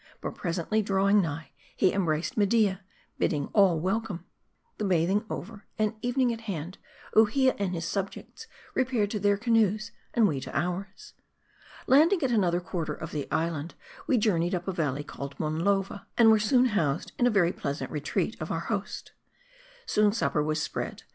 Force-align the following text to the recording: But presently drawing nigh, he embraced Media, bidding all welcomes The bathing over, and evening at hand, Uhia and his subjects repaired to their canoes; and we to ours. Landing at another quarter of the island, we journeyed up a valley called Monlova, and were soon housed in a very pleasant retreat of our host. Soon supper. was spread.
But 0.19 0.33
presently 0.33 0.81
drawing 0.81 1.21
nigh, 1.21 1.51
he 1.77 1.93
embraced 1.93 2.35
Media, 2.35 2.81
bidding 3.19 3.49
all 3.53 3.79
welcomes 3.79 4.21
The 4.79 4.83
bathing 4.85 5.23
over, 5.29 5.67
and 5.77 5.93
evening 6.01 6.33
at 6.33 6.41
hand, 6.41 6.79
Uhia 7.15 7.55
and 7.59 7.75
his 7.75 7.87
subjects 7.87 8.47
repaired 8.73 9.11
to 9.11 9.19
their 9.19 9.37
canoes; 9.37 9.91
and 10.15 10.27
we 10.27 10.39
to 10.41 10.57
ours. 10.59 11.13
Landing 11.85 12.23
at 12.23 12.31
another 12.31 12.59
quarter 12.61 12.95
of 12.95 13.11
the 13.11 13.29
island, 13.31 13.75
we 14.07 14.17
journeyed 14.17 14.55
up 14.55 14.67
a 14.67 14.71
valley 14.71 15.03
called 15.03 15.37
Monlova, 15.37 16.07
and 16.17 16.31
were 16.31 16.39
soon 16.39 16.65
housed 16.73 17.11
in 17.19 17.27
a 17.27 17.29
very 17.29 17.53
pleasant 17.53 17.91
retreat 17.91 18.35
of 18.41 18.51
our 18.51 18.61
host. 18.61 19.11
Soon 19.85 20.11
supper. 20.13 20.41
was 20.41 20.59
spread. 20.59 21.03